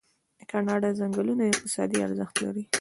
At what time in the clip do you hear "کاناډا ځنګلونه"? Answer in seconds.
0.51-1.43